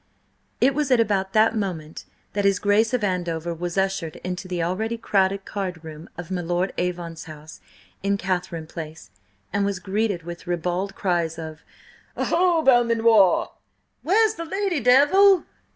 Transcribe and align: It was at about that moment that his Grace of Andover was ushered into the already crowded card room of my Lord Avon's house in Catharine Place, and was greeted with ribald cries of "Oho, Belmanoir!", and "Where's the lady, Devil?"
It 0.59 0.73
was 0.73 0.89
at 0.89 0.99
about 0.99 1.33
that 1.33 1.55
moment 1.55 2.05
that 2.33 2.43
his 2.43 2.57
Grace 2.57 2.91
of 2.91 3.03
Andover 3.03 3.53
was 3.53 3.77
ushered 3.77 4.15
into 4.23 4.47
the 4.47 4.63
already 4.63 4.97
crowded 4.97 5.45
card 5.45 5.83
room 5.83 6.09
of 6.17 6.31
my 6.31 6.41
Lord 6.41 6.73
Avon's 6.79 7.25
house 7.25 7.61
in 8.01 8.17
Catharine 8.17 8.65
Place, 8.65 9.11
and 9.53 9.63
was 9.63 9.77
greeted 9.77 10.23
with 10.23 10.47
ribald 10.47 10.95
cries 10.95 11.37
of 11.37 11.61
"Oho, 12.17 12.63
Belmanoir!", 12.63 13.41
and 13.41 13.49
"Where's 14.01 14.33
the 14.33 14.45
lady, 14.45 14.79
Devil?" 14.79 15.45